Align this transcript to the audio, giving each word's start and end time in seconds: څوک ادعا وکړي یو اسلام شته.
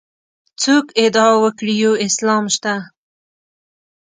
څوک 0.61 0.85
ادعا 1.03 1.29
وکړي 1.43 1.73
یو 1.83 1.93
اسلام 2.05 2.45
شته. 2.55 2.73